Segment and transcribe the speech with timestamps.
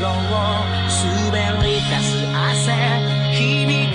[0.00, 2.72] 滑り出す汗
[3.32, 3.89] 響く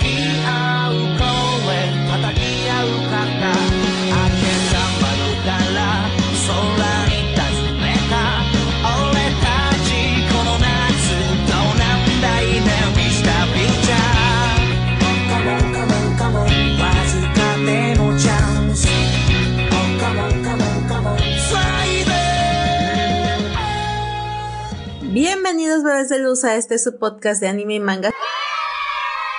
[25.56, 28.12] Bienvenidos bebés de luz a este su podcast de anime y manga.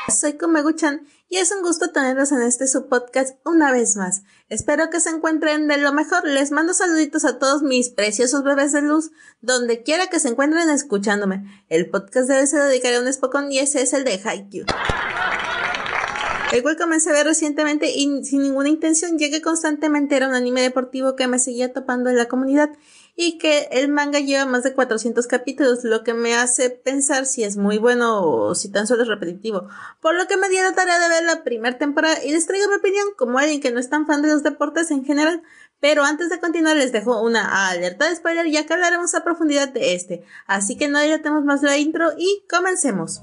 [0.08, 4.22] Soy Kumegu-chan y es un gusto tenerlos en este su podcast una vez más.
[4.48, 6.26] Espero que se encuentren de lo mejor.
[6.26, 9.10] Les mando saluditos a todos mis preciosos bebés de luz,
[9.42, 11.44] donde quiera que se encuentren escuchándome.
[11.68, 14.64] El podcast de hoy se dedicará a un Spokon y ese es el de Haikyuu.
[16.50, 20.34] El cual comencé a ver recientemente y sin ninguna intención, ya que constantemente era un
[20.34, 22.70] anime deportivo que me seguía topando en la comunidad
[23.18, 27.44] y que el manga lleva más de 400 capítulos, lo que me hace pensar si
[27.44, 29.68] es muy bueno o si tan solo es repetitivo.
[30.02, 32.68] Por lo que me di la tarea de ver la primera temporada y les traigo
[32.68, 35.42] mi opinión como alguien que no es tan fan de los deportes en general.
[35.80, 39.68] Pero antes de continuar les dejo una alerta de spoiler ya que hablaremos a profundidad
[39.68, 40.24] de este.
[40.46, 43.22] Así que no dilatemos más la intro y comencemos.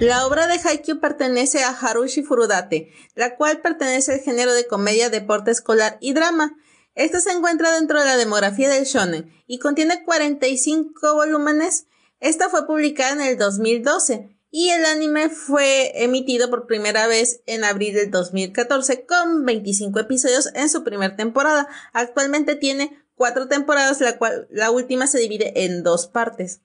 [0.00, 5.10] La obra de Haikyuu pertenece a Harushi Furudate, la cual pertenece al género de comedia,
[5.10, 6.56] deporte escolar y drama.
[6.94, 11.88] Esta se encuentra dentro de la demografía del shonen y contiene 45 volúmenes.
[12.20, 17.64] Esta fue publicada en el 2012 y el anime fue emitido por primera vez en
[17.64, 21.66] abril del 2014 con 25 episodios en su primera temporada.
[21.92, 26.60] Actualmente tiene cuatro temporadas, la cual la última se divide en dos partes.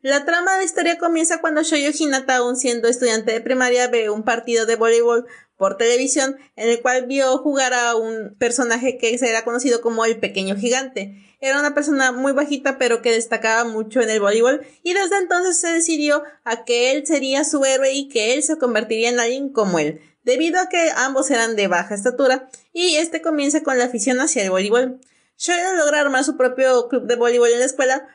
[0.00, 4.10] La trama de la historia comienza cuando Shoyo Hinata, aún siendo estudiante de primaria, ve
[4.10, 9.18] un partido de voleibol por televisión en el cual vio jugar a un personaje que
[9.18, 11.16] se era conocido como el pequeño gigante.
[11.40, 15.58] Era una persona muy bajita pero que destacaba mucho en el voleibol y desde entonces
[15.58, 19.48] se decidió a que él sería su héroe y que él se convertiría en alguien
[19.48, 23.86] como él, debido a que ambos eran de baja estatura y este comienza con la
[23.86, 25.00] afición hacia el voleibol.
[25.36, 28.08] Shoyo logra armar su propio club de voleibol en la escuela,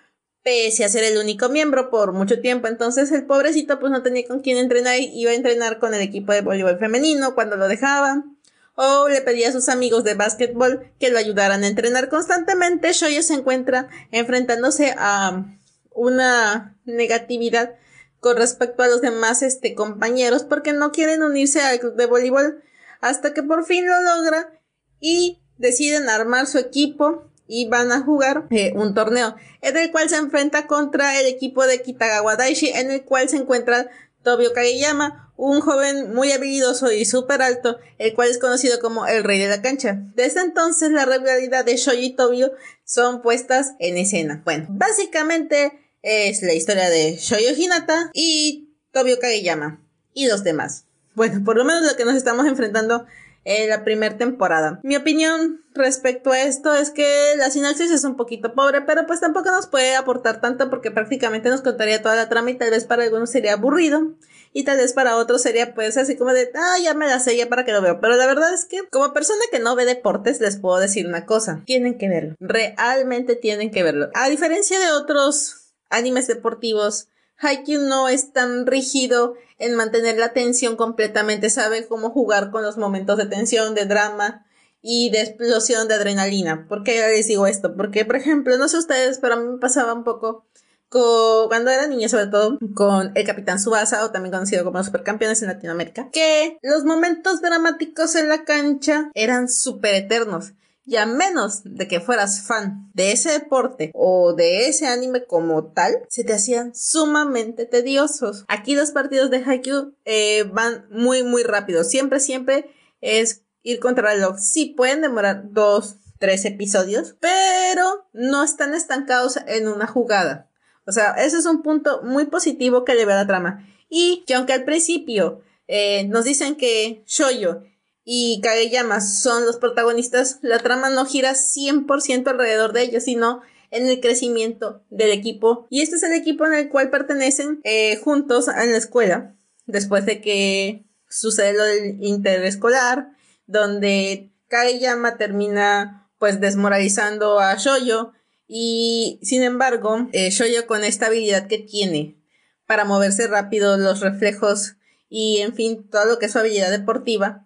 [0.44, 2.68] pese a ser el único miembro por mucho tiempo.
[2.68, 6.34] Entonces el pobrecito pues no tenía con quién entrenar iba a entrenar con el equipo
[6.34, 8.38] de voleibol femenino cuando lo dejaban.
[8.76, 12.92] O le pedía a sus amigos de básquetbol que lo ayudaran a entrenar constantemente.
[12.92, 15.46] Shoyo se encuentra enfrentándose a
[15.92, 17.76] una negatividad
[18.20, 22.64] con respecto a los demás este, compañeros porque no quieren unirse al club de voleibol
[23.00, 24.60] hasta que por fin lo logra
[25.00, 30.10] y deciden armar su equipo y van a jugar eh, un torneo en el cual
[30.10, 33.90] se enfrenta contra el equipo de Kitagawa Daishi en el cual se encuentra
[34.24, 39.24] Tobio Kageyama, un joven muy habilidoso y súper alto, el cual es conocido como el
[39.24, 40.02] rey de la cancha.
[40.16, 42.54] Desde entonces la rivalidad de Shoji y Tobio
[42.86, 44.42] son puestas en escena.
[44.46, 49.82] Bueno, básicamente es la historia de Shoyo Hinata y Tobio Kageyama
[50.14, 50.86] y los demás.
[51.16, 53.06] Bueno, por lo menos lo que nos estamos enfrentando
[53.46, 54.80] en la primera temporada.
[54.84, 59.20] Mi opinión respecto a esto es que la sinopsis es un poquito pobre, pero pues
[59.20, 62.86] tampoco nos puede aportar tanto porque prácticamente nos contaría toda la trama y tal vez
[62.86, 64.14] para algunos sería aburrido
[64.54, 67.36] y tal vez para otros sería pues así como de, ah, ya me la sé
[67.36, 68.00] ya para que lo veo.
[68.00, 71.26] Pero la verdad es que como persona que no ve deportes les puedo decir una
[71.26, 74.10] cosa, tienen que verlo, realmente tienen que verlo.
[74.14, 77.08] A diferencia de otros animes deportivos,
[77.40, 82.78] Haikyuu no es tan rígido en mantener la tensión completamente, sabe cómo jugar con los
[82.78, 84.46] momentos de tensión, de drama
[84.82, 86.68] y de explosión de adrenalina.
[86.68, 87.76] ¿Por qué les digo esto?
[87.76, 90.46] Porque, por ejemplo, no sé ustedes, pero a mí me pasaba un poco
[90.90, 94.88] con, cuando era niña, sobre todo con el Capitán Subasa, o también conocido como los
[94.88, 100.52] supercampeones en Latinoamérica, que los momentos dramáticos en la cancha eran súper eternos.
[100.86, 105.72] Y a menos de que fueras fan de ese deporte o de ese anime como
[105.72, 108.44] tal, se te hacían sumamente tediosos.
[108.48, 111.84] Aquí los partidos de Haikyuu eh, van muy, muy rápido.
[111.84, 112.70] Siempre, siempre
[113.00, 114.38] es ir contra el reloj.
[114.40, 120.50] Sí, pueden demorar dos, tres episodios, pero no están estancados en una jugada.
[120.86, 123.68] O sea, ese es un punto muy positivo que le ve a la trama.
[123.90, 127.64] Y que aunque al principio eh, nos dicen que Shoyo
[128.06, 133.42] y Kageyama son los protagonistas, la trama no gira 100% alrededor de ellos, sino
[133.72, 135.68] en el crecimiento del equipo.
[135.70, 139.36] Y este es el equipo en el cual pertenecen eh, juntos en la escuela,
[139.66, 143.10] después de que sucede lo del interescolar,
[143.48, 148.14] donde Kageyama termina pues desmoralizando a Shoyo
[148.48, 152.18] y sin embargo, eh, Shoyo con esta habilidad que tiene
[152.66, 154.76] para moverse rápido, los reflejos
[155.10, 157.43] y en fin, todo lo que es su habilidad deportiva,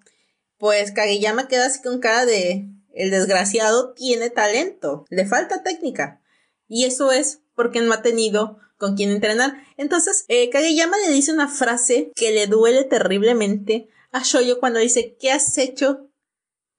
[0.58, 6.22] pues Kageyama queda así con cara de el desgraciado tiene talento, le falta técnica.
[6.68, 9.64] Y eso es porque no ha tenido con quién entrenar.
[9.78, 15.16] Entonces, eh, Kageyama le dice una frase que le duele terriblemente a Shoyo cuando dice,
[15.20, 16.10] ¿qué has hecho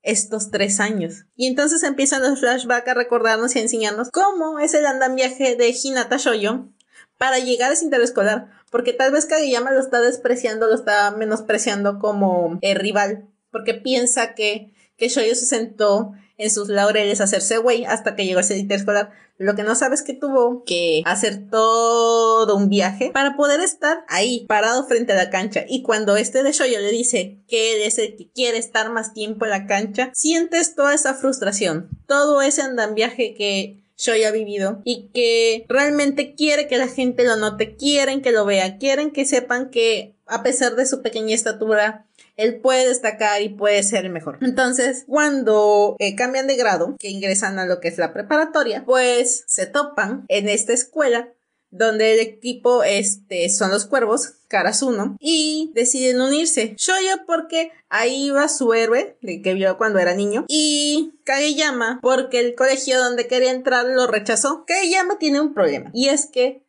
[0.03, 1.27] estos tres años?
[1.37, 5.75] Y entonces empiezan los flashbacks a recordarnos y a enseñarnos cómo es el andamiaje de
[5.83, 6.69] Hinata Shoyo
[7.17, 8.51] para llegar a ese interescolar.
[8.71, 13.29] Porque tal vez Kageyama lo está despreciando, lo está menospreciando como eh, rival.
[13.51, 18.25] Porque piensa que, que Shoyo se sentó en sus laureles a hacerse güey hasta que
[18.25, 19.11] llegó ese interescolar.
[19.39, 24.47] Lo que no sabes que tuvo que hacer todo un viaje para poder estar ahí,
[24.49, 25.65] parado frente a la cancha.
[25.69, 29.13] Y cuando este de Shoyo le dice que él es el que quiere estar más
[29.15, 34.81] tiempo en la cancha, sientes toda esa frustración, todo ese andamiaje que Shoyo ha vivido
[34.85, 39.25] y que realmente quiere que la gente lo note, quieren que lo vea, quieren que
[39.25, 42.08] sepan que a pesar de su pequeña estatura,
[42.39, 44.39] él puede destacar y puede ser el mejor.
[44.41, 49.45] Entonces, cuando eh, cambian de grado, que ingresan a lo que es la preparatoria, pues
[49.47, 51.35] se topan en esta escuela
[51.71, 56.75] donde el equipo este, son los cuervos, Karasuno, y deciden unirse.
[56.79, 62.55] Shoyo porque ahí va su héroe, que vio cuando era niño, y Kageyama porque el
[62.55, 64.65] colegio donde quería entrar lo rechazó.
[64.67, 66.65] Kageyama tiene un problema, y es que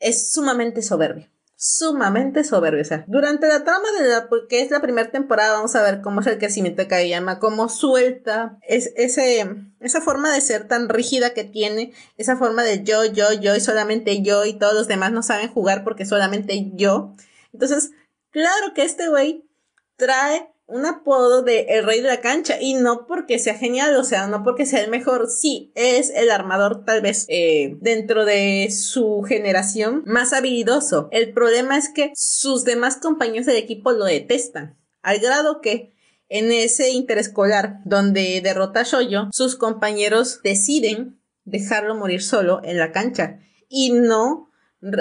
[0.00, 1.31] es sumamente soberbio
[1.64, 2.82] sumamente soberbio.
[3.06, 6.26] Durante la trama de la, porque es la primera temporada, vamos a ver cómo es
[6.26, 9.46] el crecimiento de Kageyama, cómo suelta es, ese,
[9.78, 13.60] esa forma de ser tan rígida que tiene, esa forma de yo, yo, yo y
[13.60, 17.14] solamente yo y todos los demás no saben jugar porque solamente yo.
[17.52, 17.92] Entonces,
[18.32, 19.48] claro que este güey
[19.94, 24.04] trae un apodo de el rey de la cancha y no porque sea genial, o
[24.04, 28.70] sea, no porque sea el mejor, sí, es el armador tal vez eh, dentro de
[28.70, 31.08] su generación más habilidoso.
[31.12, 35.92] El problema es que sus demás compañeros del equipo lo detestan, al grado que
[36.30, 42.92] en ese interescolar donde derrota a Shoyo, sus compañeros deciden dejarlo morir solo en la
[42.92, 44.50] cancha y no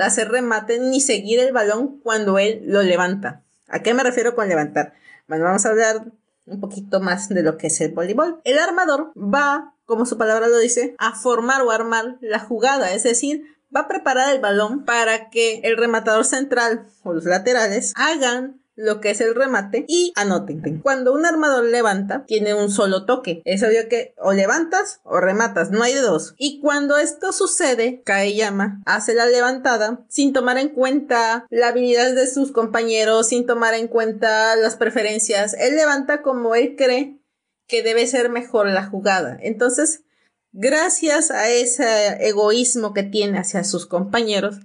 [0.02, 3.44] hacer remate ni seguir el balón cuando él lo levanta.
[3.70, 4.94] ¿A qué me refiero con levantar?
[5.32, 6.12] Bueno, vamos a hablar
[6.46, 8.42] un poquito más de lo que es el voleibol.
[8.44, 13.04] El armador va, como su palabra lo dice, a formar o armar la jugada, es
[13.04, 18.61] decir, va a preparar el balón para que el rematador central o los laterales hagan
[18.82, 20.80] lo que es el remate y anoten.
[20.82, 23.42] Cuando un armador levanta, tiene un solo toque.
[23.46, 26.34] Es obvio que o levantas o rematas, no hay de dos.
[26.38, 32.28] Y cuando esto sucede, Kaeyama hace la levantada sin tomar en cuenta la habilidad de
[32.28, 35.54] sus compañeros, sin tomar en cuenta las preferencias.
[35.54, 37.20] Él levanta como él cree
[37.68, 39.38] que debe ser mejor la jugada.
[39.42, 40.04] Entonces,
[40.52, 44.58] gracias a ese egoísmo que tiene hacia sus compañeros,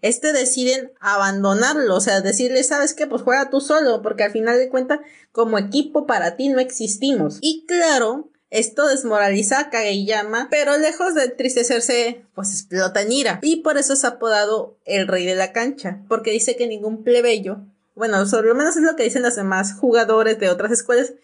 [0.00, 3.06] este deciden abandonarlo, o sea, decirle, ¿sabes qué?
[3.06, 5.00] Pues juega tú solo, porque al final de cuentas,
[5.32, 7.38] como equipo para ti no existimos.
[7.40, 13.38] Y claro, esto desmoraliza a Kageyama, pero lejos de entristecerse, pues explota en ira.
[13.42, 17.60] Y por eso es apodado el rey de la cancha, porque dice que ningún plebeyo,
[17.94, 21.14] bueno, sobre lo menos es lo que dicen los demás jugadores de otras escuelas,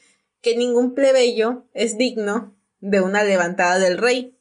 [0.41, 4.38] que ningún plebeyo es digno de una levantada del rey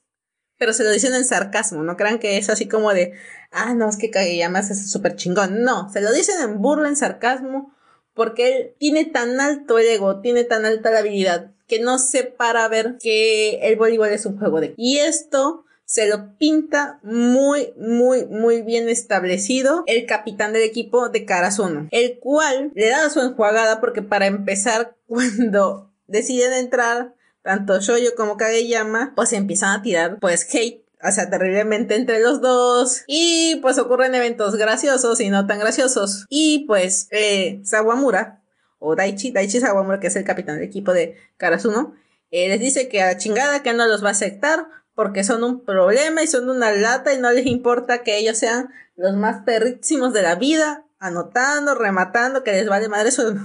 [0.58, 3.14] pero se lo dicen en sarcasmo, no crean que es así como de,
[3.52, 5.64] ah, no, es que Kageyama es súper chingón.
[5.64, 7.74] No, se lo dicen en burla, en sarcasmo,
[8.14, 12.24] porque él tiene tan alto el ego, tiene tan alta la habilidad, que no se
[12.24, 14.74] para ver que el voleibol es un juego de...
[14.78, 21.24] Y esto se lo pinta muy, muy, muy bien establecido el capitán del equipo de
[21.24, 27.14] Karasuno, el cual le da su enjuagada porque para empezar, cuando deciden entrar
[27.44, 32.42] tanto Shoyo como Kageyama, pues empiezan a tirar, pues, hate o sea, terriblemente entre los
[32.42, 33.04] dos.
[33.08, 36.26] Y pues ocurren eventos graciosos y no tan graciosos.
[36.30, 38.42] Y pues eh, Sawamura,
[38.80, 41.96] o Daichi, Daichi Sawamura, que es el capitán del equipo de Karasuno,
[42.32, 45.44] eh, les dice que a la chingada que no los va a aceptar porque son
[45.44, 49.44] un problema y son una lata y no les importa que ellos sean los más
[49.44, 53.40] perrísimos de la vida, anotando, rematando, que les vale madre su,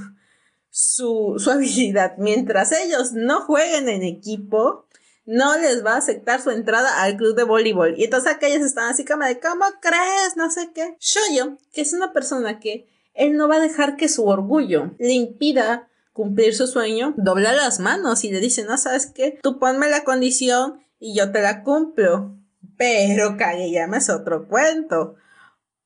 [0.72, 2.16] su, su habilidad.
[2.18, 4.86] Mientras ellos no jueguen en equipo,
[5.24, 7.94] no les va a aceptar su entrada al club de voleibol.
[7.96, 10.36] Y entonces aquellos están así como de, ¿cómo crees?
[10.36, 10.96] No sé qué.
[10.98, 15.12] Shoyo, que es una persona que él no va a dejar que su orgullo le
[15.12, 19.88] impida cumplir su sueño, dobla las manos y le dice, no sabes qué, tú ponme
[19.88, 22.36] la condición y yo te la cumplo.
[22.76, 25.14] Pero Kageyama es otro cuento.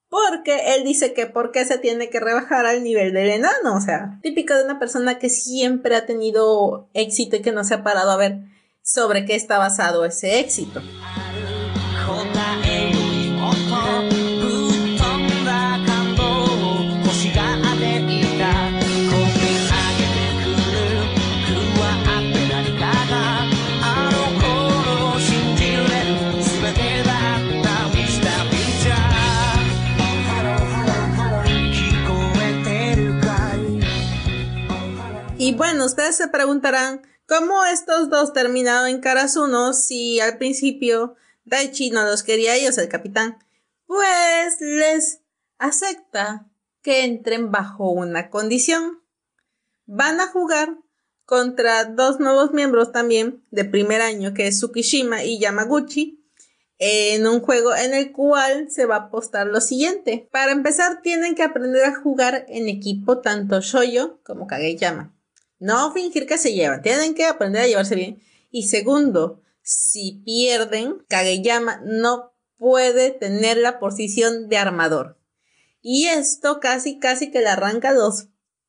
[0.08, 3.76] Porque él dice que por qué se tiene que rebajar al nivel del enano.
[3.76, 7.74] O sea, típico de una persona que siempre ha tenido éxito y que no se
[7.74, 8.38] ha parado a ver
[8.82, 10.80] sobre qué está basado ese éxito.
[36.16, 42.56] Se preguntarán, ¿cómo estos dos terminaron en Karasuno si al principio Daichi no los quería
[42.56, 43.38] ellos, el capitán?
[43.86, 45.20] Pues les
[45.58, 46.46] acepta
[46.82, 49.00] que entren bajo una condición.
[49.86, 50.78] Van a jugar
[51.24, 56.24] contra dos nuevos miembros también de primer año, que es Tsukishima y Yamaguchi,
[56.78, 60.28] en un juego en el cual se va a apostar lo siguiente.
[60.30, 65.15] Para empezar, tienen que aprender a jugar en equipo tanto Shoyo como Kageyama.
[65.58, 68.22] No fingir que se llevan, tienen que aprender a llevarse bien.
[68.50, 75.18] Y segundo, si pierden, Kageyama no puede tener la posición de armador.
[75.80, 78.28] Y esto casi, casi que le arranca los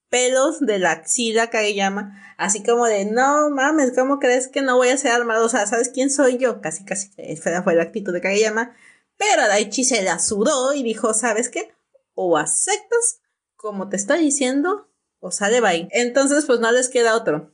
[0.10, 4.89] pelos de la axila Kageyama, así como de, no mames, ¿cómo crees que no voy
[4.89, 5.46] a ser armado?
[5.46, 6.62] O sea, ¿sabes quién soy yo?
[6.62, 8.75] Casi, casi, esa fue la actitud de Kageyama,
[9.17, 11.74] pero Daichi se la sudó y dijo, ¿sabes qué?
[12.13, 13.22] O aceptas
[13.56, 14.87] como te estoy diciendo,
[15.19, 15.88] o sale bye.
[15.91, 17.51] Entonces, pues no les queda otro.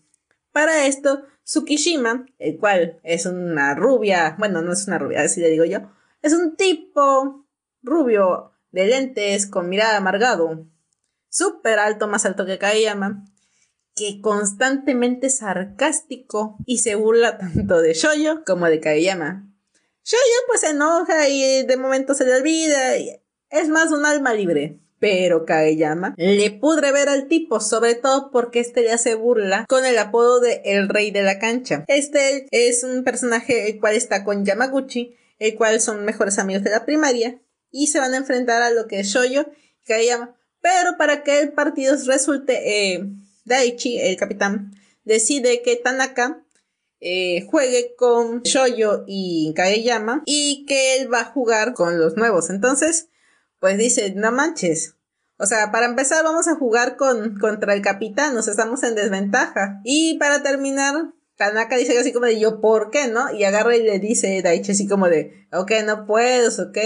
[0.51, 5.49] Para esto, Tsukishima, el cual es una rubia, bueno, no es una rubia, así le
[5.49, 5.79] digo yo,
[6.21, 7.45] es un tipo
[7.81, 10.65] rubio de lentes con mirada amargado,
[11.29, 13.25] súper alto, más alto que Kageyama,
[13.95, 19.49] que constantemente sarcástico y se burla tanto de Shoyo como de Kageyama.
[20.03, 24.33] Shoyo pues se enoja y de momento se le olvida, y es más un alma
[24.33, 24.79] libre.
[25.03, 29.83] Pero Kageyama le pudre ver al tipo, sobre todo porque este ya se burla con
[29.83, 31.83] el apodo de El Rey de la Cancha.
[31.89, 36.69] Este es un personaje el cual está con Yamaguchi, el cual son mejores amigos de
[36.69, 39.45] la primaria, y se van a enfrentar a lo que es Shoyo
[39.81, 40.37] y Kageyama.
[40.61, 43.05] Pero para que el partido resulte, eh,
[43.43, 44.71] Daichi, el capitán,
[45.03, 46.45] decide que Tanaka
[47.01, 52.49] eh, juegue con Shoyo y Kageyama y que él va a jugar con los nuevos.
[52.49, 53.09] Entonces,
[53.63, 54.97] pues dice, no manches.
[55.37, 59.79] O sea, para empezar vamos a jugar con, contra el capitán, nos estamos en desventaja.
[59.85, 63.33] Y para terminar, Tanaka dice así como de yo, ¿por qué no?
[63.33, 66.77] Y agarra y le dice Daichi así como de, ok, no puedes, ok,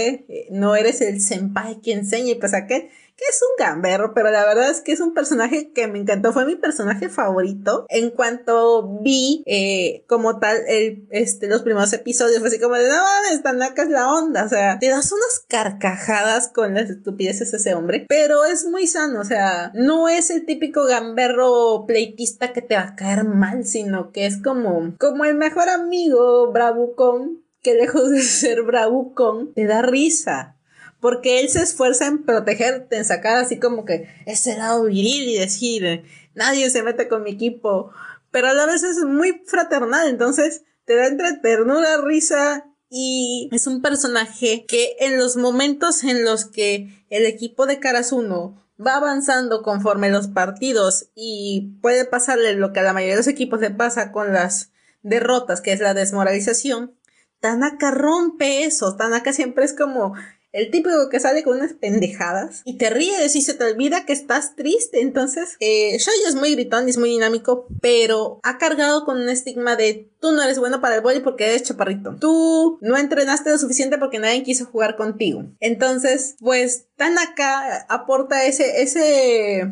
[0.52, 4.30] no eres el senpai que enseña y pues a qué que es un gamberro, pero
[4.30, 7.84] la verdad es que es un personaje que me encantó, fue mi personaje favorito.
[7.88, 12.88] En cuanto vi eh, como tal el, este, los primeros episodios, fue así como de,
[12.88, 17.50] no mames, Tanaka es la onda, o sea, te das unas carcajadas con las estupideces
[17.50, 22.52] de ese hombre, pero es muy sano, o sea, no es el típico gamberro pleitista
[22.52, 27.42] que te va a caer mal, sino que es como, como el mejor amigo bravucón
[27.62, 30.57] que lejos de ser bravucón, te da risa
[31.00, 35.38] porque él se esfuerza en protegerte, en sacar así como que ese lado viril y
[35.38, 37.92] decir, nadie se mete con mi equipo,
[38.30, 43.66] pero a la vez es muy fraternal, entonces te da entre ternura, risa y es
[43.66, 49.62] un personaje que en los momentos en los que el equipo de Karasuno va avanzando
[49.62, 53.70] conforme los partidos y puede pasarle lo que a la mayoría de los equipos le
[53.70, 54.70] pasa con las
[55.02, 56.94] derrotas, que es la desmoralización,
[57.40, 60.14] Tanaka rompe eso, Tanaka siempre es como
[60.52, 64.12] el típico que sale con unas pendejadas y te ríes y se te olvida que
[64.12, 65.00] estás triste.
[65.00, 69.76] Entonces, eh, es muy gritón y es muy dinámico, pero ha cargado con un estigma
[69.76, 72.16] de tú no eres bueno para el boli porque eres chaparrito.
[72.18, 75.44] Tú no entrenaste lo suficiente porque nadie quiso jugar contigo.
[75.60, 79.70] Entonces, pues Tanaka aporta ese, ese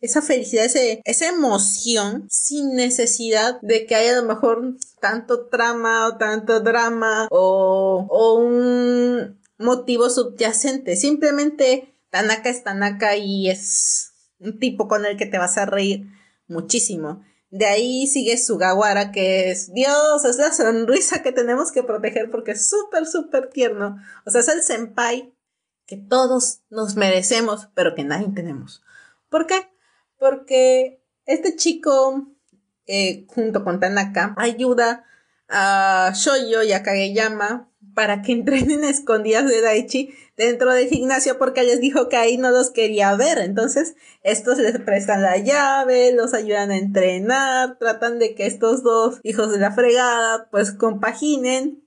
[0.00, 6.06] esa felicidad, ese, esa emoción sin necesidad de que haya a lo mejor tanto trama
[6.06, 10.96] o tanto drama o, o un motivo subyacente.
[10.96, 16.06] Simplemente Tanaka es Tanaka y es un tipo con el que te vas a reír
[16.48, 17.24] muchísimo.
[17.50, 22.52] De ahí sigue Sugawara, que es Dios, es la sonrisa que tenemos que proteger porque
[22.52, 23.96] es súper, súper tierno.
[24.24, 25.32] O sea, es el senpai
[25.86, 28.82] que todos nos merecemos, pero que nadie tenemos.
[29.28, 29.70] ¿Por qué?
[30.18, 32.26] Porque este chico,
[32.86, 35.04] eh, junto con Tanaka, ayuda
[35.48, 41.62] a Shoyo y a Kageyama para que entrenen escondidas de Daichi dentro del gimnasio porque
[41.62, 43.38] les dijo que ahí no los quería ver.
[43.38, 49.18] Entonces, estos les prestan la llave, los ayudan a entrenar, tratan de que estos dos
[49.22, 51.82] hijos de la fregada pues compaginen.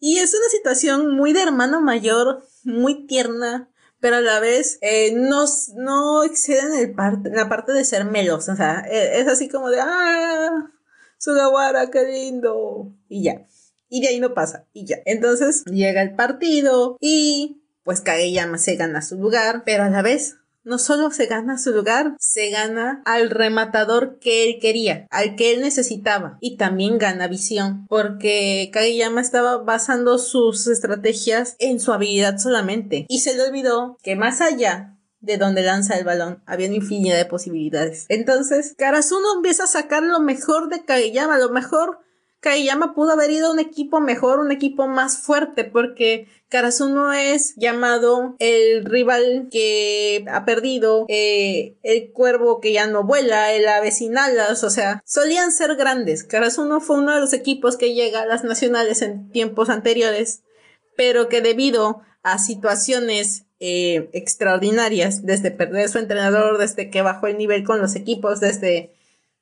[0.00, 5.12] Y es una situación muy de hermano mayor, muy tierna, pero a la vez eh,
[5.14, 5.44] no,
[5.76, 6.96] no exceden el
[7.32, 8.48] la parte de ser melos.
[8.48, 10.72] O sea, e, es así como de, ah,
[11.16, 12.92] Sugawara, qué lindo.
[13.08, 13.46] Y ya
[13.88, 14.98] y de ahí no pasa y ya.
[15.04, 20.36] Entonces llega el partido y pues Kageyama se gana su lugar, pero a la vez
[20.68, 25.54] no solo se gana su lugar, se gana al rematador que él quería, al que
[25.54, 32.36] él necesitaba y también gana visión, porque Kageyama estaba basando sus estrategias en su habilidad
[32.36, 36.42] solamente y se le olvidó que más allá de donde lanza el balón.
[36.46, 38.06] Había una infinidad de posibilidades.
[38.08, 41.98] Entonces, Karasuno empieza a sacar lo mejor de Kageyama, lo mejor
[42.40, 47.54] Kageyama pudo haber ido a un equipo mejor, un equipo más fuerte, porque Karasuno es
[47.56, 54.62] llamado el rival que ha perdido, eh, el cuervo que ya no vuela, el avecinalas,
[54.62, 56.22] o sea, solían ser grandes.
[56.22, 60.42] Karasuno fue uno de los equipos que llega a las nacionales en tiempos anteriores,
[60.96, 67.36] pero que debido a situaciones eh, extraordinarias, desde perder su entrenador, desde que bajó el
[67.36, 68.92] nivel con los equipos, desde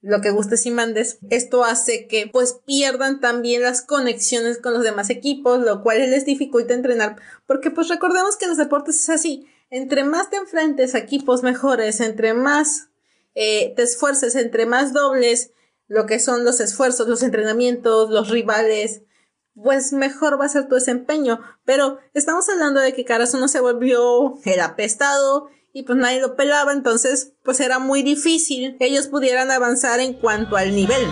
[0.07, 1.19] lo que gustes y mandes.
[1.31, 6.25] Esto hace que pues pierdan también las conexiones con los demás equipos, lo cual les
[6.25, 10.99] dificulta entrenar, porque pues recordemos que los deportes es así, entre más te enfrentes a
[10.99, 12.89] equipos mejores, entre más
[13.35, 15.51] eh, te esfuerces, entre más dobles
[15.89, 19.03] lo que son los esfuerzos, los entrenamientos, los rivales,
[19.55, 21.41] pues mejor va a ser tu desempeño.
[21.65, 26.73] Pero estamos hablando de que no se volvió el apestado, y pues nadie lo pelaba,
[26.73, 31.07] entonces pues era muy difícil que ellos pudieran avanzar en cuanto al nivel.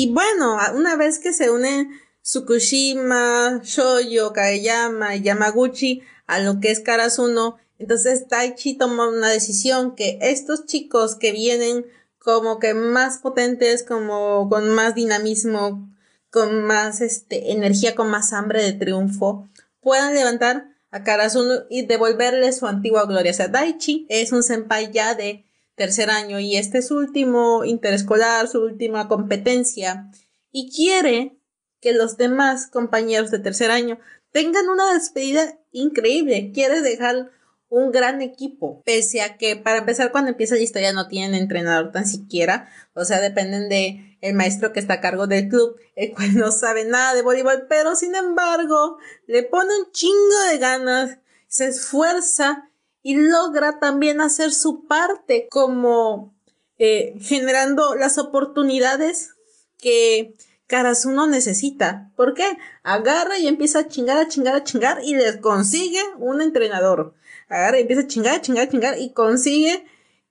[0.00, 1.90] Y bueno, una vez que se unen
[2.22, 9.94] Tsukushima, Shoyo, Kageyama y Yamaguchi a lo que es Karasuno, entonces Taichi toma una decisión
[9.94, 11.84] que estos chicos que vienen
[12.18, 15.94] como que más potentes, como con más dinamismo,
[16.30, 19.50] con más este, energía, con más hambre de triunfo,
[19.82, 23.32] puedan levantar a Karasuno y devolverle su antigua gloria.
[23.32, 25.44] O sea, Daichi es un senpai ya de
[25.80, 30.10] tercer año y este es su último interescolar, su última competencia
[30.52, 31.38] y quiere
[31.80, 33.98] que los demás compañeros de tercer año
[34.30, 36.52] tengan una despedida increíble.
[36.52, 37.30] Quiere dejar
[37.70, 41.92] un gran equipo, pese a que para empezar cuando empieza la historia no tienen entrenador
[41.92, 46.12] tan siquiera, o sea, dependen de el maestro que está a cargo del club, el
[46.12, 51.18] cual no sabe nada de voleibol, pero sin embargo le pone un chingo de ganas,
[51.46, 52.69] se esfuerza
[53.02, 56.34] y logra también hacer su parte como
[56.78, 59.34] eh, generando las oportunidades
[59.78, 60.34] que
[60.66, 62.10] Karasuno necesita.
[62.16, 62.46] ¿Por qué?
[62.82, 67.14] Agarra y empieza a chingar, a chingar, a chingar y les consigue un entrenador.
[67.48, 69.84] Agarra y empieza a chingar, a chingar, a chingar y consigue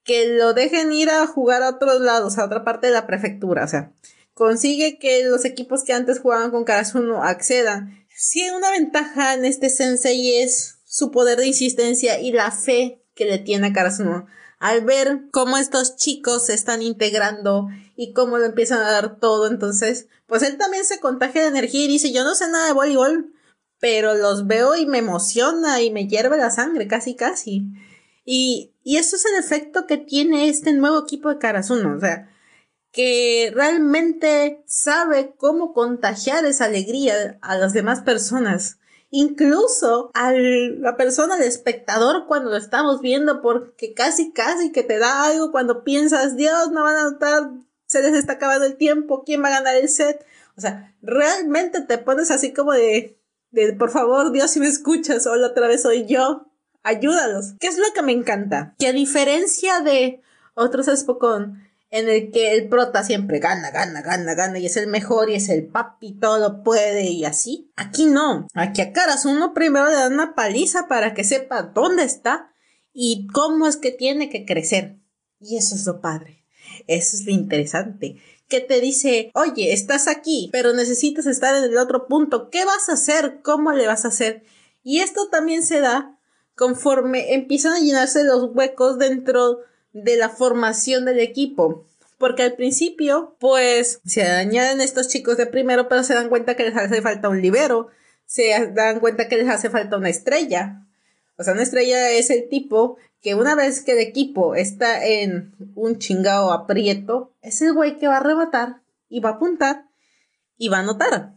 [0.04, 3.66] que lo dejen ir a jugar a otros lados, a otra parte de la prefectura.
[3.66, 3.92] O sea,
[4.34, 8.08] consigue que los equipos que antes jugaban con Karasuno accedan.
[8.36, 13.26] Hay una ventaja en este sensei es su poder de insistencia y la fe que
[13.26, 14.26] le tiene a Karasuno.
[14.58, 19.48] Al ver cómo estos chicos se están integrando y cómo lo empiezan a dar todo,
[19.48, 22.74] entonces, pues él también se contagia de energía y dice, yo no sé nada de
[22.74, 23.32] voleibol,
[23.80, 27.68] pero los veo y me emociona y me hierve la sangre, casi, casi.
[28.26, 32.36] Y, y eso es el efecto que tiene este nuevo equipo de Karasuno, o sea,
[32.92, 38.80] que realmente sabe cómo contagiar esa alegría a las demás personas
[39.12, 45.00] incluso a la persona, al espectador cuando lo estamos viendo, porque casi, casi que te
[45.00, 47.52] da algo cuando piensas, Dios, no van a notar,
[47.88, 50.26] se les está acabando el tiempo, ¿quién va a ganar el set?
[50.56, 53.18] O sea, realmente te pones así como de,
[53.52, 56.48] de por favor, Dios, si me escuchas, solo otra vez soy yo,
[56.84, 57.54] ayúdalos.
[57.60, 58.76] ¿Qué es lo que me encanta?
[58.78, 60.22] Que a diferencia de
[60.54, 64.88] otros Spokon, en el que el prota siempre gana, gana, gana, gana y es el
[64.88, 67.72] mejor y es el papi, todo puede y así.
[67.76, 68.48] Aquí no.
[68.54, 72.52] Aquí a Caras uno primero le da una paliza para que sepa dónde está
[72.94, 74.98] y cómo es que tiene que crecer.
[75.40, 76.46] Y eso es lo padre.
[76.88, 78.18] Eso es lo interesante.
[78.48, 82.50] Que te dice, oye, estás aquí, pero necesitas estar en el otro punto.
[82.50, 83.42] ¿Qué vas a hacer?
[83.42, 84.44] ¿Cómo le vas a hacer?
[84.84, 86.20] Y esto también se da
[86.56, 91.86] conforme empiezan a llenarse los huecos dentro de la formación del equipo.
[92.18, 96.66] Porque al principio, pues, se añaden estos chicos de primero, pero se dan cuenta que
[96.66, 97.88] les hace falta un libero,
[98.26, 100.86] se dan cuenta que les hace falta una estrella.
[101.38, 105.54] O sea, una estrella es el tipo que una vez que el equipo está en
[105.76, 109.86] un chingado aprieto, es el güey que va a rematar y va a apuntar
[110.58, 111.34] y va a anotar.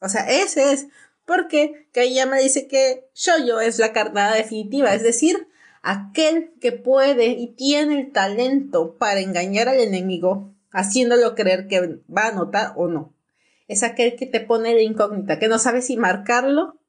[0.00, 0.86] O sea, ese es
[1.24, 1.88] porque
[2.28, 5.48] me dice que Shoyo es la carnada definitiva, es decir,
[5.86, 12.24] aquel que puede y tiene el talento para engañar al enemigo, haciéndolo creer que va
[12.24, 13.14] a anotar o no.
[13.68, 16.80] Es aquel que te pone de incógnita, que no sabe si marcarlo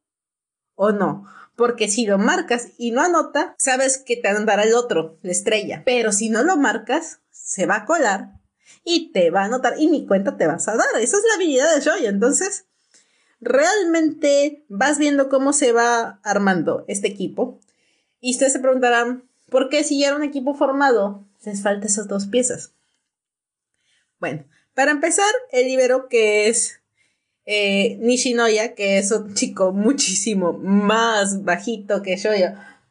[0.73, 1.25] o no.
[1.55, 5.83] Porque si lo marcas y no anota, sabes que te andará el otro, la estrella.
[5.85, 8.31] Pero si no lo marcas, se va a colar
[8.83, 10.87] Y te va a notar y ni cuenta te vas a dar.
[10.99, 12.09] Esa es la habilidad de Shoyo.
[12.09, 12.65] Entonces,
[13.41, 17.59] realmente vas viendo cómo se va armando este equipo.
[18.19, 22.07] Y ustedes se preguntarán, ¿por qué si ya era un equipo formado les falta esas
[22.07, 22.73] dos piezas?
[24.19, 26.81] Bueno, para empezar, el libero que es
[27.45, 32.49] eh, Nishinoya, que es un chico muchísimo más bajito que Shoyo,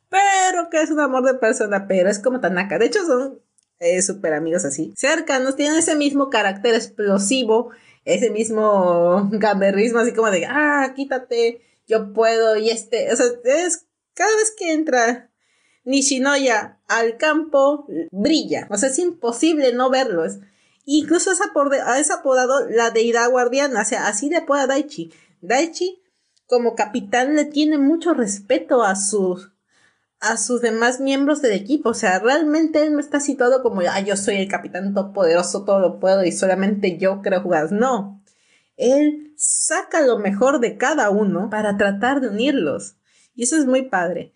[0.09, 2.79] pero que es un amor de persona, pero es como Tanaka.
[2.79, 3.41] De hecho, son
[3.79, 4.95] eh, súper amigos así.
[4.97, 7.71] Cercanos, tienen ese mismo carácter explosivo,
[8.05, 13.86] ese mismo gamberrismo, así como de, ah, quítate, yo puedo, y este, o sea, es
[14.17, 15.31] cada vez que entra
[15.85, 18.67] Nishinoya al campo, brilla.
[18.71, 20.25] O sea, es imposible no verlo.
[20.25, 20.41] Es,
[20.85, 21.41] incluso es,
[22.11, 25.13] apodado la deidad guardiana, o sea, así le apoda Daichi.
[25.43, 26.03] Daichi,
[26.47, 29.53] como capitán, le tiene mucho respeto a sus
[30.19, 31.91] a sus demás miembros del equipo.
[31.91, 35.79] O sea, realmente él no está situado como, ah, yo soy el capitán poderoso, todo
[35.79, 37.71] lo puedo y solamente yo creo jugar.
[37.71, 38.23] No.
[38.77, 42.97] Él saca lo mejor de cada uno para tratar de unirlos.
[43.37, 44.33] Y eso es muy padre.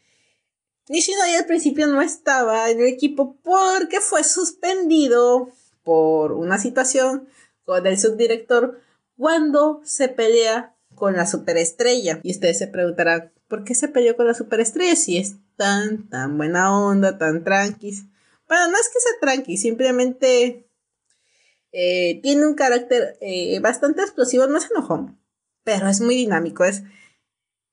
[0.89, 5.51] Nishinoya al principio no estaba en el equipo porque fue suspendido
[5.83, 7.29] por una situación
[7.65, 8.81] con el subdirector
[9.17, 12.21] cuando se pelea con la superestrella.
[12.23, 16.37] Y ustedes se preguntarán, ¿por qué se peleó con la superestrella si es tan, tan
[16.37, 18.03] buena onda, tan tranqui?
[18.49, 20.67] Bueno, no es que sea tranqui, simplemente
[21.73, 25.21] eh, tiene un carácter eh, bastante explosivo, no es enojón,
[25.63, 26.83] pero es muy dinámico, es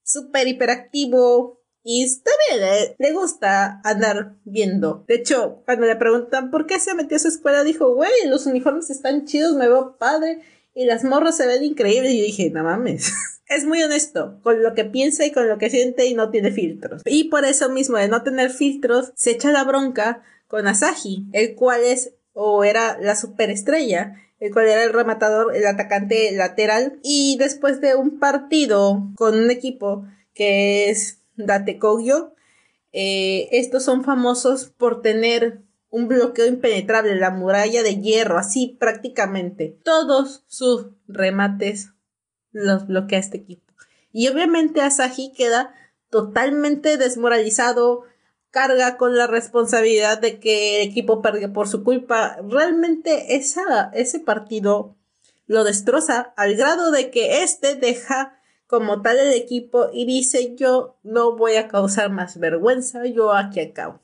[0.07, 5.05] súper hiperactivo y está bien, eh, le gusta andar viendo.
[5.07, 8.45] De hecho, cuando le preguntan por qué se metió a su escuela, dijo, güey, los
[8.45, 10.41] uniformes están chidos, me veo padre
[10.73, 12.11] y las morras se ven increíbles.
[12.11, 13.13] Y yo dije, no mames.
[13.47, 16.51] es muy honesto con lo que piensa y con lo que siente y no tiene
[16.51, 17.03] filtros.
[17.05, 21.55] Y por eso mismo de no tener filtros, se echa la bronca con Asahi, el
[21.55, 26.99] cual es o era la superestrella, el cual era el rematador, el atacante lateral.
[27.01, 32.35] Y después de un partido con un equipo que es Date Kogyo,
[32.93, 39.75] eh, estos son famosos por tener un bloqueo impenetrable, la muralla de hierro, así prácticamente.
[39.83, 41.93] Todos sus remates
[42.51, 43.73] los bloquea este equipo.
[44.11, 45.73] Y obviamente Asahi queda
[46.11, 48.03] totalmente desmoralizado,
[48.51, 52.37] carga con la responsabilidad de que el equipo perdió por su culpa.
[52.47, 54.95] Realmente esa, ese partido
[55.45, 60.97] lo destroza al grado de que este deja como tal el equipo y dice yo
[61.03, 64.01] no voy a causar más vergüenza, yo aquí acabo.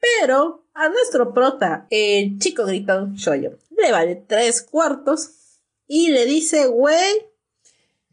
[0.00, 5.30] Pero a nuestro prota, el chico gritón Shoyo, le vale tres cuartos
[5.86, 7.26] y le dice, güey,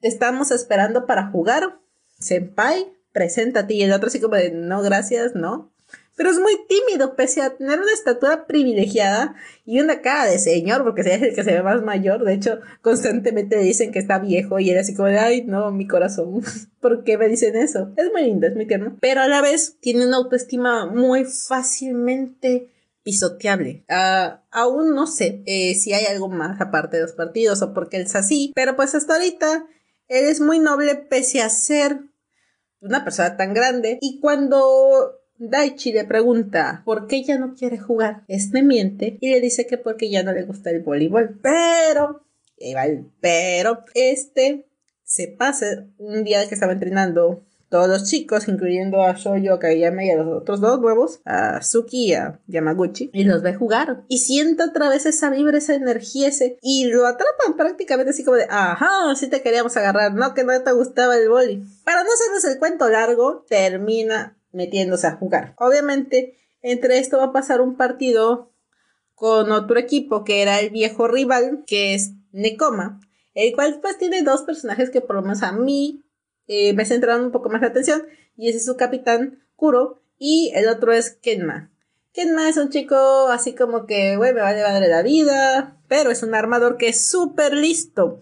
[0.01, 1.79] te estamos esperando para jugar,
[2.19, 3.73] senpai, preséntate.
[3.73, 5.71] Y el otro así como de, no, gracias, no.
[6.15, 10.83] Pero es muy tímido, pese a tener una estatura privilegiada y una cara de señor,
[10.83, 12.23] porque es el que se ve más mayor.
[12.23, 15.87] De hecho, constantemente dicen que está viejo y él así como de, ay, no, mi
[15.87, 16.43] corazón,
[16.79, 17.91] ¿por qué me dicen eso?
[17.97, 18.97] Es muy lindo, es muy tierno.
[18.99, 22.69] Pero a la vez tiene una autoestima muy fácilmente
[23.01, 23.83] pisoteable.
[23.89, 27.97] Ah, aún no sé eh, si hay algo más aparte de los partidos o porque
[27.97, 29.65] él es así, pero pues hasta ahorita
[30.07, 31.99] él es muy noble pese a ser
[32.87, 38.23] una persona tan grande y cuando Daichi le pregunta por qué ya no quiere jugar.
[38.27, 41.39] Este miente y le dice que porque ya no le gusta el voleibol.
[41.41, 42.25] Pero,
[43.21, 44.67] pero, este
[45.03, 50.11] se pasa un día que estaba entrenando todos los chicos, incluyendo a Shoyo, Kageyama y
[50.11, 54.03] a los otros dos nuevos, a Suki y a Yamaguchi, y los ve jugar.
[54.07, 58.37] Y siente otra vez esa vibra, esa energía, ese, y lo atrapan prácticamente así como
[58.37, 61.63] de, ajá, sí te queríamos agarrar, no que no te gustaba el boli.
[61.83, 65.53] Para no hacerles el cuento largo, termina metiéndose a jugar.
[65.57, 68.51] Obviamente, entre esto va a pasar un partido
[69.13, 72.99] con otro equipo que era el viejo rival, que es Nekoma,
[73.33, 76.03] el cual pues tiene dos personajes que por lo menos a mí
[76.47, 78.03] eh, me centraron un poco más la atención,
[78.35, 81.71] y ese es su capitán Kuro, y el otro es Kenma.
[82.13, 85.77] Kenma es un chico así como que, güey, me va a llevar de la vida,
[85.87, 88.19] pero es un armador que es súper listo.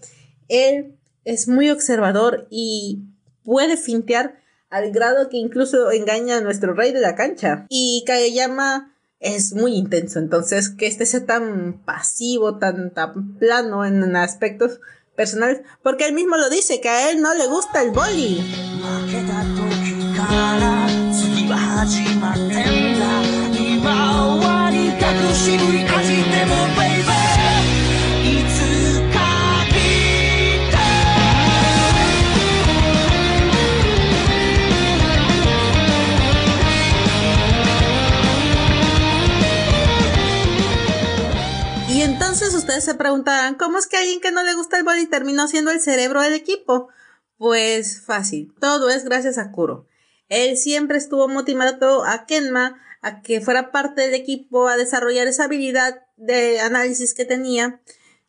[0.50, 3.04] Él es muy observador y
[3.44, 7.66] puede fintear al grado que incluso engaña a nuestro rey de la cancha.
[7.70, 14.16] Y Kageyama es muy intenso, entonces que este sea tan pasivo, tan, tan plano en
[14.16, 14.82] aspectos
[15.16, 18.44] personal, porque él mismo lo dice, que a él no le gusta el boli.
[42.66, 45.70] Ustedes se preguntarán, ¿cómo es que alguien que no le gusta el boli terminó siendo
[45.70, 46.90] el cerebro del equipo?
[47.38, 49.88] Pues fácil, todo es gracias a Kuro.
[50.30, 55.44] Él siempre estuvo motivando a Kenma a que fuera parte del equipo, a desarrollar esa
[55.44, 57.82] habilidad de análisis que tenía,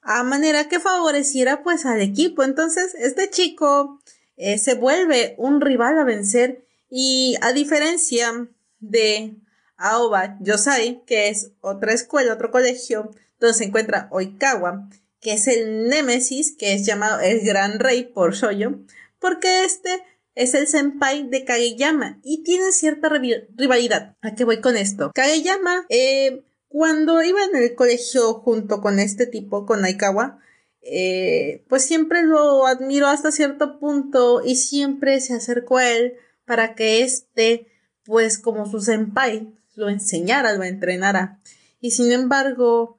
[0.02, 2.42] a manera que favoreciera pues al equipo.
[2.42, 4.02] Entonces, este chico
[4.36, 8.48] eh, se vuelve un rival a vencer y a diferencia
[8.80, 9.34] de
[9.78, 14.88] Aoba Yosai, que es otra escuela, otro colegio, donde se encuentra Oikawa,
[15.20, 18.78] que es el némesis, que es llamado el gran rey por Shoyo,
[19.18, 19.90] porque este
[20.34, 24.16] es el senpai de Kageyama y tiene cierta rivalidad.
[24.20, 25.10] ¿A qué voy con esto?
[25.14, 30.38] Kageyama, eh, cuando iba en el colegio junto con este tipo, con Aikawa,
[30.82, 36.74] eh, pues siempre lo admiró hasta cierto punto y siempre se acercó a él para
[36.74, 37.66] que éste,
[38.04, 41.40] pues como su senpai, lo enseñara, lo entrenara.
[41.80, 42.95] Y sin embargo,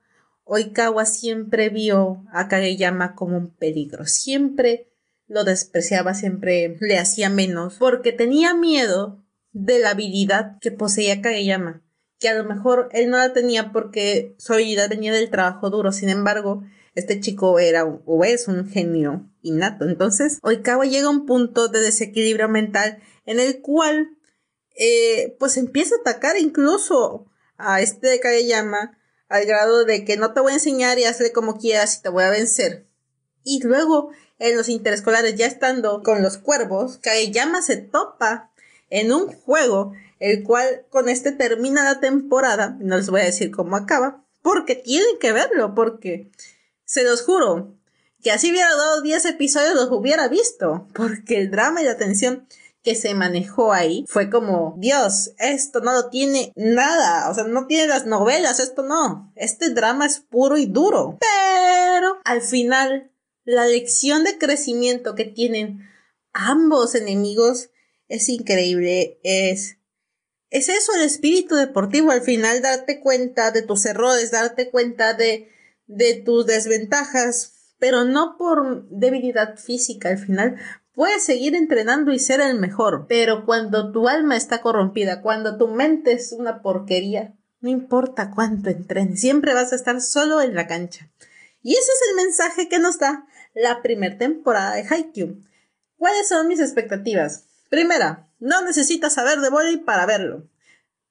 [0.48, 4.06] Oikawa siempre vio a Kageyama como un peligro.
[4.06, 4.90] Siempre
[5.28, 11.84] lo despreciaba, siempre le hacía menos, porque tenía miedo de la habilidad que poseía Kageyama,
[12.20, 15.92] que a lo mejor él no la tenía porque su habilidad venía del trabajo duro,
[15.92, 16.64] sin embargo,
[16.96, 19.86] este chico era o es un genio innato.
[19.86, 24.18] Entonces, Oikawa llega a un punto de desequilibrio mental en el cual,
[24.80, 27.26] eh, pues empieza a atacar incluso
[27.58, 28.97] a este Kageyama
[29.30, 32.10] al grado de que no te voy a enseñar y hazle como quieras y te
[32.10, 32.86] voy a vencer.
[33.44, 38.52] Y luego en los interescolares ya estando con los cuervos, Kageyama se topa
[38.90, 43.52] en un juego, el cual con este termina la temporada, no les voy a decir
[43.52, 46.32] cómo acaba, porque tienen que verlo, porque
[46.86, 47.74] se los juro,
[48.22, 52.48] que así hubiera dado 10 episodios los hubiera visto, porque el drama y la tensión
[52.88, 57.68] que se manejó ahí fue como, Dios, esto no lo tiene nada, o sea, no
[57.68, 63.12] tiene las novelas, esto no, este drama es puro y duro, pero al final
[63.44, 65.82] la lección de crecimiento que tienen
[66.32, 67.72] ambos enemigos
[68.08, 69.20] es increíble.
[69.22, 69.80] Es,
[70.50, 72.12] es eso el espíritu deportivo.
[72.12, 75.50] Al final, darte cuenta de tus errores, darte cuenta de,
[75.88, 80.08] de tus desventajas, pero no por debilidad física.
[80.08, 80.58] Al final,
[80.98, 83.06] puedes seguir entrenando y ser el mejor.
[83.08, 88.72] Pero cuando tu alma está corrompida, cuando tu mente es una porquería, no importa cuánto
[88.72, 91.08] entrenes, siempre vas a estar solo en la cancha.
[91.62, 95.44] Y ese es el mensaje que nos da la primera temporada de Haikyuu.
[95.98, 97.46] ¿Cuáles son mis expectativas?
[97.70, 100.50] Primera, no necesitas saber de volley para verlo.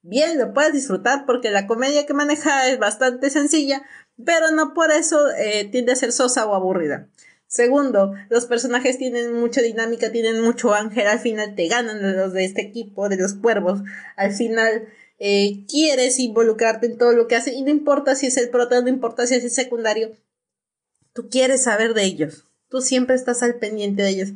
[0.03, 3.85] Bien, lo puedes disfrutar porque la comedia que maneja es bastante sencilla,
[4.25, 7.07] pero no por eso eh, tiende a ser sosa o aburrida.
[7.49, 12.45] Segundo, los personajes tienen mucha dinámica, tienen mucho ángel, al final te ganan los de
[12.45, 13.81] este equipo, de los cuervos,
[14.17, 18.37] al final eh, quieres involucrarte en todo lo que hace y no importa si es
[18.37, 20.13] el prota, no importa si es el secundario,
[21.17, 22.45] Tú quieres saber de ellos.
[22.69, 24.29] Tú siempre estás al pendiente de ellos.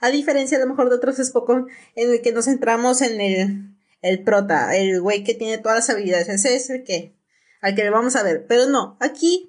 [0.00, 3.76] A diferencia a lo mejor de otros Spokon en el que nos centramos en el,
[4.02, 6.28] el prota, el güey que tiene todas las habilidades.
[6.28, 7.16] Ese es el que,
[7.60, 8.46] al que le vamos a ver.
[8.46, 9.47] Pero no, aquí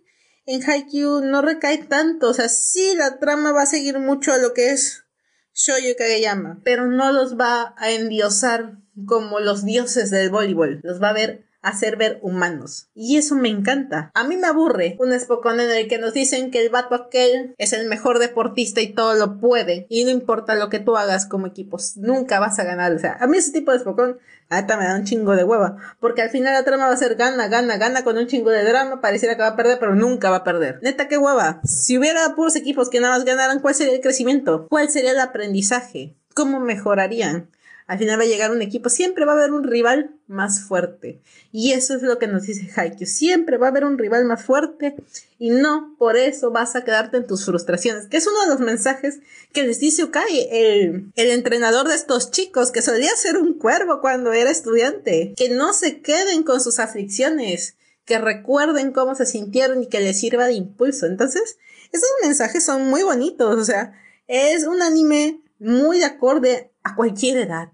[0.50, 2.30] en Haikyuu no recae tanto.
[2.30, 5.06] O sea, sí la trama va a seguir mucho a lo que es
[5.54, 10.82] Shoyo Kageyama, pero no los va a endiosar como los dioses del voleibol.
[10.84, 12.90] Los va a ver hacer ver humanos.
[12.94, 14.12] Y eso me encanta.
[14.14, 17.54] A mí me aburre un Spokon en el que nos dicen que el vato aquel
[17.58, 19.86] es el mejor deportista y todo lo puede.
[19.90, 22.94] Y no importa lo que tú hagas como equipos, nunca vas a ganar.
[22.94, 24.18] O sea, a mí ese tipo de Spokon,
[24.50, 25.78] ahorita me da un chingo de hueva.
[26.00, 28.64] Porque al final la trama va a ser gana, gana, gana con un chingo de
[28.64, 29.02] drama.
[29.02, 30.80] Pareciera que va a perder, pero nunca va a perder.
[30.82, 31.62] Neta, qué hueva.
[31.64, 34.68] Si hubiera puros equipos que nada más ganaran, ¿cuál sería el crecimiento?
[34.70, 36.16] ¿Cuál sería el aprendizaje?
[36.34, 37.50] ¿Cómo mejorarían?
[37.90, 41.24] Al final va a llegar un equipo, siempre va a haber un rival más fuerte.
[41.52, 43.08] Y eso es lo que nos dice Haikyuu.
[43.08, 44.96] Siempre va a haber un rival más fuerte
[45.40, 48.06] y no por eso vas a quedarte en tus frustraciones.
[48.06, 49.22] Que es uno de los mensajes
[49.54, 54.02] que les dice Ukai, el, el entrenador de estos chicos, que solía ser un cuervo
[54.02, 55.34] cuando era estudiante.
[55.36, 57.76] Que no se queden con sus aflicciones,
[58.06, 61.08] que recuerden cómo se sintieron y que les sirva de impulso.
[61.08, 61.58] Entonces,
[61.92, 63.56] esos mensajes son muy bonitos.
[63.56, 67.72] O sea, es un anime muy de acorde a cualquier edad.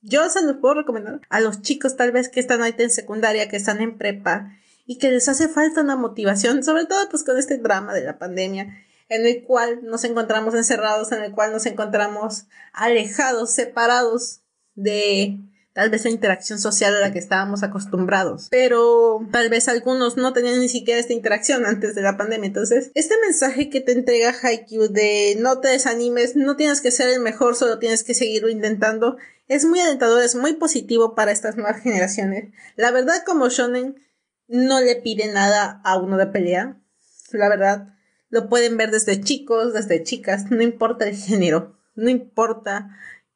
[0.00, 3.48] Yo se los puedo recomendar a los chicos tal vez que están ahorita en secundaria,
[3.48, 4.52] que están en prepa
[4.86, 8.18] y que les hace falta una motivación, sobre todo pues con este drama de la
[8.18, 14.40] pandemia en el cual nos encontramos encerrados, en el cual nos encontramos alejados, separados
[14.74, 15.38] de
[15.78, 18.48] tal vez la interacción social a la que estábamos acostumbrados.
[18.50, 22.48] Pero tal vez algunos no tenían ni siquiera esta interacción antes de la pandemia.
[22.48, 27.10] Entonces, este mensaje que te entrega Haikyuu de no te desanimes, no tienes que ser
[27.10, 31.54] el mejor, solo tienes que seguirlo intentando, es muy alentador, es muy positivo para estas
[31.54, 32.52] nuevas generaciones.
[32.74, 34.04] La verdad, como Shonen
[34.48, 36.82] no le pide nada a uno de pelea.
[37.30, 37.94] la verdad,
[38.30, 42.90] lo pueden ver desde chicos, desde chicas, no importa el género, no importa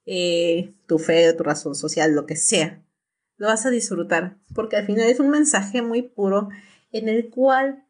[0.07, 2.83] eh, tu fe, tu razón social, lo que sea.
[3.37, 6.49] Lo vas a disfrutar, porque al final es un mensaje muy puro
[6.93, 7.85] en el cual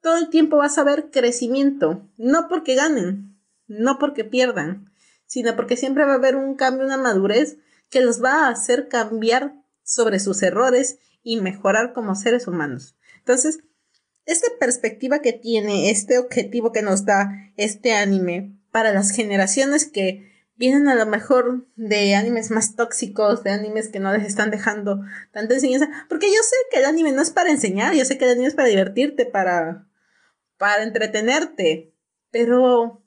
[0.00, 4.92] todo el tiempo vas a ver crecimiento, no porque ganen, no porque pierdan,
[5.26, 7.56] sino porque siempre va a haber un cambio, una madurez
[7.90, 12.96] que los va a hacer cambiar sobre sus errores y mejorar como seres humanos.
[13.18, 13.60] Entonces,
[14.26, 20.33] esta perspectiva que tiene, este objetivo que nos da este anime para las generaciones que
[20.56, 25.00] vienen a lo mejor de animes más tóxicos, de animes que no les están dejando
[25.32, 28.24] tanta enseñanza, porque yo sé que el anime no es para enseñar, yo sé que
[28.24, 29.86] el anime es para divertirte, para
[30.56, 31.92] para entretenerte,
[32.30, 33.02] pero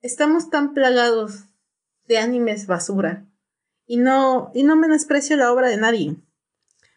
[0.00, 1.46] estamos tan plagados
[2.06, 3.26] de animes basura
[3.86, 6.16] y no y no menosprecio la obra de nadie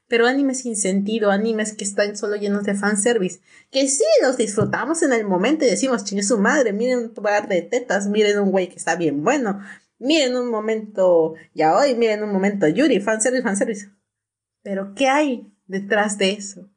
[0.09, 3.41] pero animes sin sentido, animes que están solo llenos de fanservice,
[3.71, 7.47] que sí los disfrutamos en el momento y decimos, chingue su madre, miren un par
[7.47, 9.61] de tetas, miren un güey que está bien bueno,
[9.99, 13.91] miren un momento ya hoy, miren un momento Yuri, fanservice, fanservice.
[14.63, 16.67] Pero ¿qué hay detrás de eso?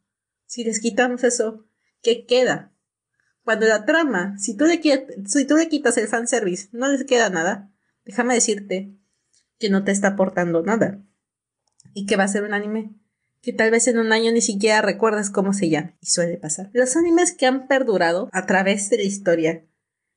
[0.45, 1.65] Si les quitamos eso,
[2.03, 2.71] ¿qué queda?
[3.45, 4.79] Cuando la trama, si tú le,
[5.25, 7.73] si tú le quitas el fanservice, no les queda nada,
[8.05, 8.95] déjame decirte
[9.59, 11.03] que no te está aportando nada.
[11.95, 13.02] ¿Y que va a ser un anime?
[13.43, 16.71] Que tal vez en un año ni siquiera recuerdas cómo se llama, y suele pasar.
[16.73, 19.67] Los animes que han perdurado a través de la historia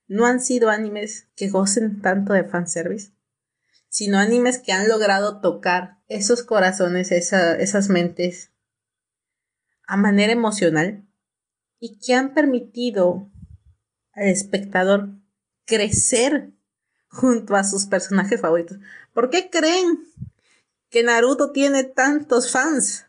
[0.07, 3.11] no han sido animes que gocen tanto de fanservice,
[3.89, 8.51] sino animes que han logrado tocar esos corazones, esas mentes
[9.87, 11.07] a manera emocional
[11.79, 13.31] y que han permitido
[14.13, 15.09] al espectador
[15.65, 16.51] crecer
[17.07, 18.77] junto a sus personajes favoritos.
[19.13, 20.05] ¿Por qué creen
[20.89, 23.07] que Naruto tiene tantos fans?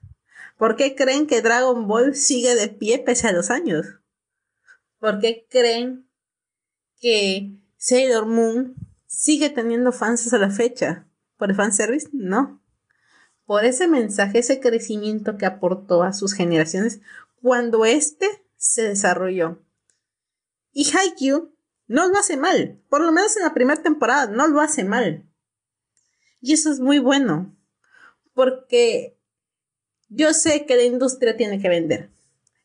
[0.56, 3.86] ¿Por qué creen que Dragon Ball sigue de pie pese a los años?
[4.98, 6.08] ¿Por qué creen
[6.98, 8.74] que Sailor Moon
[9.06, 11.06] sigue teniendo fans a la fecha?
[11.36, 12.08] ¿Por el fanservice?
[12.12, 12.62] No.
[13.44, 17.00] Por ese mensaje, ese crecimiento que aportó a sus generaciones
[17.42, 19.62] cuando éste se desarrolló.
[20.72, 21.54] Y Haikyuu
[21.86, 22.82] no lo hace mal.
[22.88, 25.30] Por lo menos en la primera temporada no lo hace mal.
[26.40, 27.56] Y eso es muy bueno.
[28.34, 29.15] Porque
[30.08, 32.10] yo sé que la industria tiene que vender.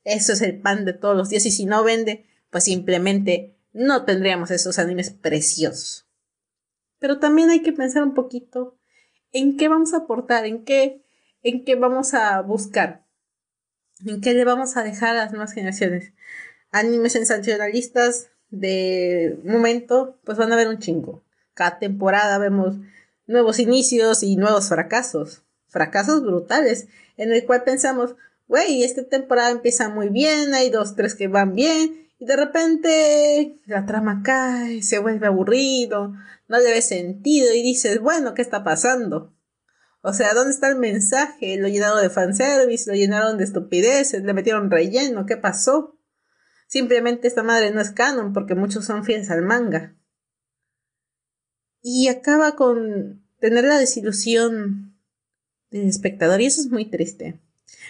[0.03, 4.05] Eso es el pan de todos los días y si no vende, pues simplemente no
[4.05, 6.07] tendríamos esos animes preciosos.
[6.99, 8.77] Pero también hay que pensar un poquito
[9.31, 11.03] en qué vamos a aportar, en qué,
[11.43, 13.05] en qué vamos a buscar,
[14.05, 16.13] en qué le vamos a dejar a las nuevas generaciones.
[16.71, 21.23] Animes sensacionalistas de momento, pues van a ver un chingo.
[21.53, 22.75] Cada temporada vemos
[23.25, 28.15] nuevos inicios y nuevos fracasos fracasos brutales, en el cual pensamos,
[28.47, 33.55] güey, esta temporada empieza muy bien, hay dos, tres que van bien, y de repente
[33.65, 36.13] la trama cae, se vuelve aburrido,
[36.47, 39.33] no le ve sentido, y dices, bueno, ¿qué está pasando?
[40.01, 41.57] O sea, ¿dónde está el mensaje?
[41.57, 45.97] Lo llenaron de fanservice, lo llenaron de estupideces, le metieron relleno, ¿qué pasó?
[46.67, 49.95] Simplemente esta madre no es canon porque muchos son fieles al manga.
[51.81, 54.90] Y acaba con tener la desilusión
[55.71, 57.39] espectador y eso es muy triste.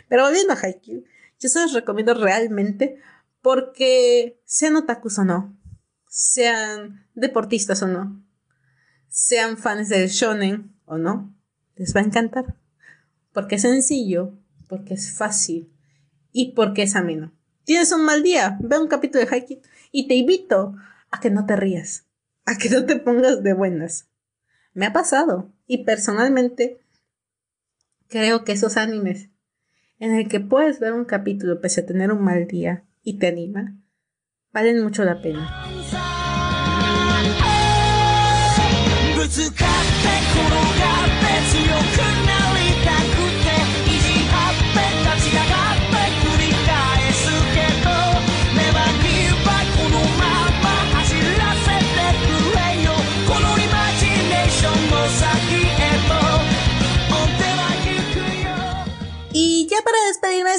[0.08, 1.04] Pero volviendo a Haikyuu,
[1.39, 3.00] yo se los recomiendo realmente
[3.41, 5.58] porque sean otakus o no,
[6.08, 8.24] sean deportistas o no,
[9.08, 11.36] sean fans del shonen o no,
[11.76, 12.58] les va a encantar.
[13.34, 15.74] Porque es sencillo, porque es fácil
[16.32, 17.34] y porque es ameno.
[17.63, 20.76] Tienes un mal día, ve un capítulo de Haikyuu y te invito
[21.10, 22.06] a que no te rías,
[22.46, 24.08] a que no te pongas de buenas.
[24.74, 26.81] Me ha pasado y personalmente
[28.12, 29.30] Creo que esos animes
[29.97, 33.27] en el que puedes ver un capítulo pese a tener un mal día y te
[33.27, 33.77] anima,
[34.52, 35.50] valen mucho la pena.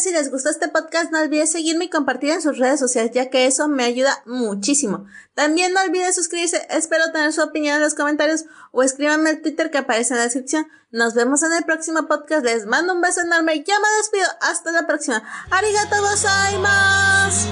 [0.02, 3.30] Si les gustó este podcast, no olviden seguirme y compartir en sus redes sociales, ya
[3.30, 5.06] que eso me ayuda muchísimo.
[5.34, 9.70] También no olviden suscribirse, espero tener su opinión en los comentarios o escríbanme el Twitter
[9.70, 10.66] que aparece en la descripción.
[10.90, 14.26] Nos vemos en el próximo podcast, les mando un beso enorme y ya me despido.
[14.40, 15.22] Hasta la próxima.
[15.50, 17.48] Arigato gozaimasu.